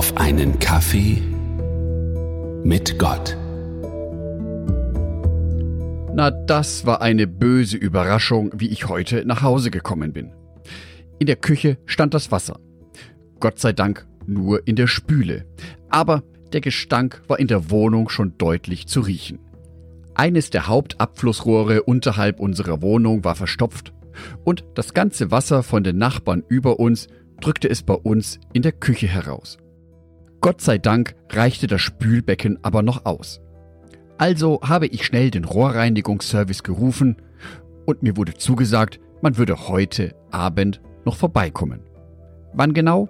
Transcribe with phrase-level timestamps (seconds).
[0.00, 1.20] auf einen Kaffee
[2.64, 3.36] mit Gott.
[6.14, 10.32] Na, das war eine böse Überraschung, wie ich heute nach Hause gekommen bin.
[11.18, 12.58] In der Küche stand das Wasser.
[13.40, 15.44] Gott sei Dank nur in der Spüle.
[15.90, 16.22] Aber
[16.54, 19.38] der Gestank war in der Wohnung schon deutlich zu riechen.
[20.14, 23.92] Eines der Hauptabflussrohre unterhalb unserer Wohnung war verstopft
[24.44, 27.08] und das ganze Wasser von den Nachbarn über uns
[27.42, 29.58] drückte es bei uns in der Küche heraus.
[30.40, 33.40] Gott sei Dank reichte das Spülbecken aber noch aus.
[34.16, 37.16] Also habe ich schnell den Rohrreinigungsservice gerufen
[37.86, 41.80] und mir wurde zugesagt, man würde heute Abend noch vorbeikommen.
[42.54, 43.08] Wann genau?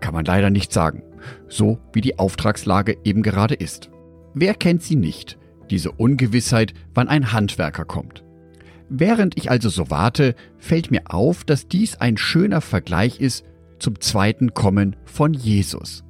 [0.00, 1.02] Kann man leider nicht sagen.
[1.48, 3.90] So wie die Auftragslage eben gerade ist.
[4.34, 5.38] Wer kennt sie nicht?
[5.70, 8.22] Diese Ungewissheit, wann ein Handwerker kommt.
[8.88, 13.44] Während ich also so warte, fällt mir auf, dass dies ein schöner Vergleich ist
[13.78, 16.05] zum zweiten Kommen von Jesus.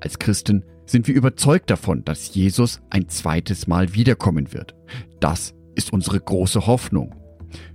[0.00, 4.74] Als Christen sind wir überzeugt davon, dass Jesus ein zweites Mal wiederkommen wird.
[5.20, 7.14] Das ist unsere große Hoffnung.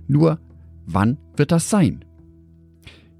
[0.06, 0.40] Nur,
[0.86, 2.04] wann wird das sein?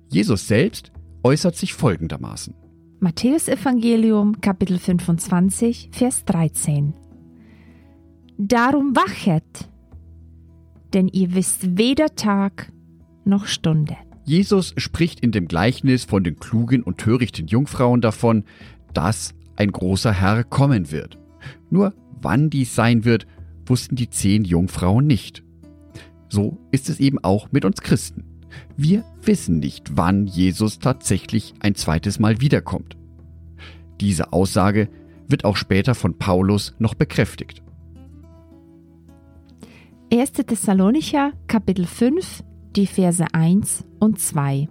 [0.08, 0.92] Jesus selbst
[1.22, 2.54] äußert sich folgendermaßen.
[3.00, 6.94] Matthäus Evangelium Kapitel 25 Vers 13
[8.38, 9.68] Darum wachet,
[10.94, 12.72] denn ihr wisst weder Tag
[13.24, 13.96] noch Stunde.
[14.24, 18.44] Jesus spricht in dem Gleichnis von den klugen und törichten Jungfrauen davon,
[18.94, 21.18] dass ein großer Herr kommen wird.
[21.70, 23.26] Nur wann dies sein wird,
[23.66, 25.42] wussten die zehn Jungfrauen nicht.
[26.28, 28.24] So ist es eben auch mit uns Christen.
[28.76, 32.96] Wir wissen nicht, wann Jesus tatsächlich ein zweites Mal wiederkommt.
[34.00, 34.88] Diese Aussage
[35.28, 37.62] wird auch später von Paulus noch bekräftigt.
[40.12, 40.32] 1.
[40.32, 42.42] Thessalonicher Kapitel 5,
[42.76, 44.68] die Verse 1 und 2.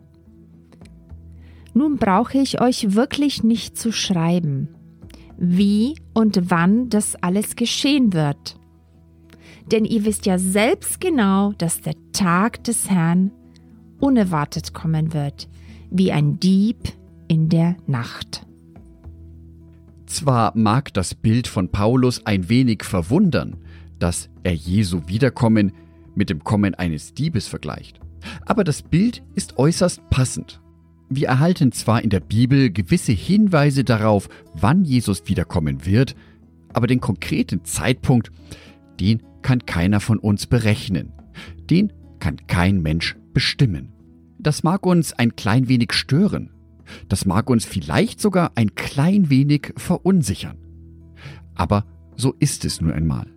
[1.74, 4.70] Nun brauche ich euch wirklich nicht zu schreiben,
[5.38, 8.60] wie und wann das alles geschehen wird.
[9.72, 13.32] Denn ihr wisst ja selbst genau, dass der Tag des Herrn
[14.00, 15.48] unerwartet kommen wird,
[15.90, 16.78] wie ein Dieb
[17.28, 18.46] in der Nacht.
[20.06, 23.58] Zwar mag das Bild von Paulus ein wenig verwundern,
[23.98, 25.72] dass er Jesu Wiederkommen
[26.16, 28.02] mit dem Kommen eines Diebes vergleicht,
[28.46, 30.61] aber das Bild ist äußerst passend.
[31.14, 36.16] Wir erhalten zwar in der Bibel gewisse Hinweise darauf, wann Jesus wiederkommen wird,
[36.72, 38.32] aber den konkreten Zeitpunkt,
[38.98, 41.12] den kann keiner von uns berechnen.
[41.70, 43.90] Den kann kein Mensch bestimmen.
[44.40, 46.52] Das mag uns ein klein wenig stören.
[47.10, 50.60] Das mag uns vielleicht sogar ein klein wenig verunsichern.
[51.56, 51.84] Aber
[52.16, 53.28] so ist es nun einmal.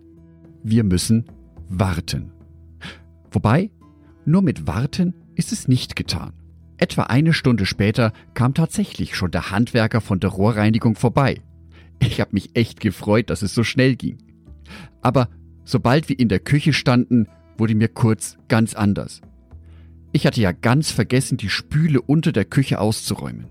[0.63, 1.25] Wir müssen
[1.67, 2.31] warten.
[3.31, 3.69] Wobei,
[4.23, 6.31] nur mit Warten ist es nicht getan.
[6.85, 11.41] Etwa eine Stunde später kam tatsächlich schon der Handwerker von der Rohrreinigung vorbei.
[11.99, 14.19] Ich habe mich echt gefreut, dass es so schnell ging.
[15.01, 15.29] Aber
[15.63, 19.21] sobald wir in der Küche standen, wurde mir kurz ganz anders.
[20.11, 23.47] Ich hatte ja ganz vergessen, die Spüle unter der Küche auszuräumen.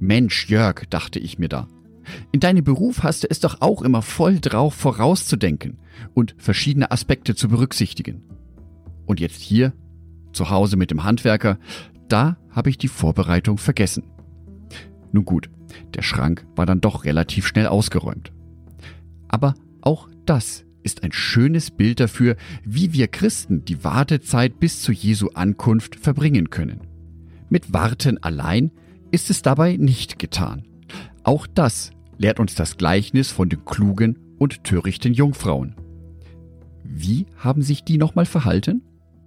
[0.00, 1.68] Mensch, Jörg, dachte ich mir da.
[2.32, 5.78] In deinem Beruf hast du es doch auch immer voll drauf, vorauszudenken
[6.12, 8.24] und verschiedene Aspekte zu berücksichtigen.
[9.06, 9.74] Und jetzt hier,
[10.32, 11.60] zu Hause mit dem Handwerker,
[12.08, 14.04] da habe ich die Vorbereitung vergessen.
[15.12, 15.50] Nun gut,
[15.94, 18.32] der Schrank war dann doch relativ schnell ausgeräumt.
[19.28, 24.92] Aber auch das ist ein schönes Bild dafür, wie wir Christen die Wartezeit bis zu
[24.92, 26.80] Jesu Ankunft verbringen können.
[27.48, 28.70] Mit Warten allein
[29.10, 30.64] ist es dabei nicht getan.
[31.22, 35.74] Auch das lehrt uns das Gleichnis von den klugen und törichten Jungfrauen.
[36.82, 38.82] Wie haben sich die nochmal verhalten?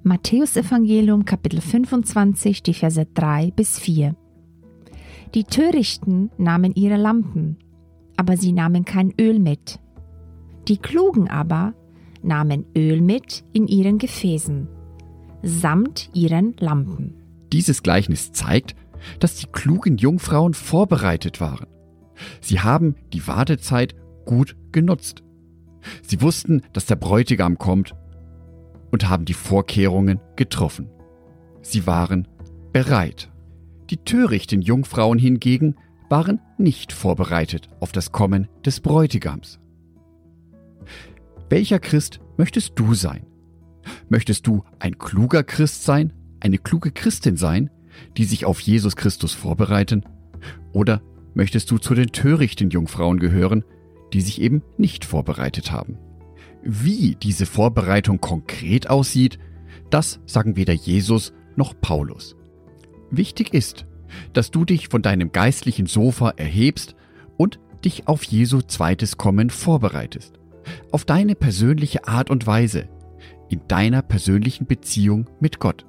[0.08, 4.16] Matthäus Evangelium Kapitel 25, die Verse 3 bis 4.
[5.36, 7.58] Die Törichten nahmen ihre Lampen,
[8.16, 9.82] aber sie nahmen kein Öl mit.
[10.70, 11.74] Die Klugen aber
[12.24, 14.70] nahmen Öl mit in ihren Gefäßen,
[15.44, 17.16] samt ihren Lampen.
[17.52, 18.78] Dieses Gleichnis zeigt,
[19.20, 21.68] dass die klugen Jungfrauen vorbereitet waren.
[22.40, 23.94] Sie haben die Wartezeit
[24.24, 25.22] gut genutzt.
[26.02, 27.94] Sie wussten, dass der Bräutigam kommt
[28.92, 30.90] und haben die Vorkehrungen getroffen.
[31.62, 32.28] Sie waren
[32.72, 33.30] bereit.
[33.90, 35.76] Die törichten Jungfrauen hingegen
[36.10, 39.60] waren nicht vorbereitet auf das Kommen des Bräutigams.
[41.50, 43.26] Welcher Christ möchtest du sein?
[44.10, 47.70] Möchtest du ein kluger Christ sein, eine kluge Christin sein,
[48.18, 50.04] die sich auf Jesus Christus vorbereiten?
[50.74, 51.02] Oder
[51.34, 53.64] möchtest du zu den törichten Jungfrauen gehören,
[54.14, 55.98] die sich eben nicht vorbereitet haben?
[56.70, 59.40] Wie diese Vorbereitung konkret aussieht,
[59.90, 62.36] das sagen weder Jesus noch Paulus.
[63.10, 63.86] Wichtig ist,
[64.34, 66.94] dass du dich von deinem geistlichen Sofa erhebst
[67.38, 70.42] und dich auf Jesu zweites Kommen vorbereitest.
[70.92, 72.90] Auf deine persönliche Art und Weise,
[73.48, 75.86] in deiner persönlichen Beziehung mit Gott.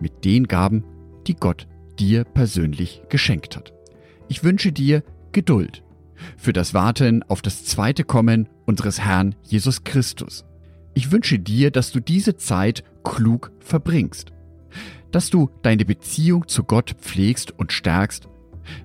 [0.00, 0.82] Mit den Gaben,
[1.26, 1.68] die Gott
[1.98, 3.74] dir persönlich geschenkt hat.
[4.28, 5.82] Ich wünsche dir Geduld
[6.36, 10.44] für das Warten auf das zweite Kommen unseres Herrn Jesus Christus.
[10.94, 14.32] Ich wünsche dir, dass du diese Zeit klug verbringst,
[15.12, 18.28] dass du deine Beziehung zu Gott pflegst und stärkst,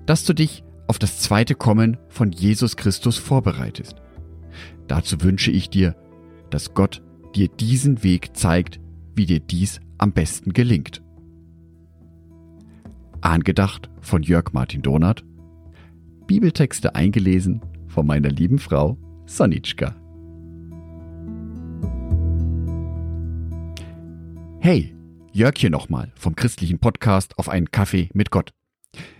[0.05, 3.95] dass du dich auf das zweite Kommen von Jesus Christus vorbereitest.
[4.87, 5.95] Dazu wünsche ich dir,
[6.49, 7.01] dass Gott
[7.35, 8.79] dir diesen Weg zeigt,
[9.15, 11.01] wie dir dies am besten gelingt.
[13.21, 15.23] Angedacht von Jörg Martin Donath,
[16.27, 19.95] Bibeltexte eingelesen von meiner lieben Frau Sonitschka.
[24.59, 24.95] Hey,
[25.35, 28.53] Jörg hier nochmal vom christlichen Podcast auf einen Kaffee mit Gott.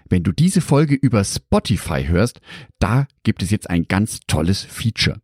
[0.08, 2.40] Wenn du diese Folge über Spotify hörst,
[2.80, 5.20] da gibt es jetzt ein ganz tolles Feature.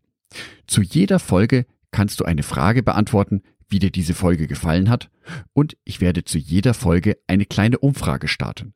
[0.67, 5.09] Zu jeder Folge kannst du eine Frage beantworten, wie dir diese Folge gefallen hat,
[5.53, 8.73] und ich werde zu jeder Folge eine kleine Umfrage starten.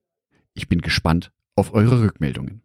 [0.54, 2.65] Ich bin gespannt auf eure Rückmeldungen.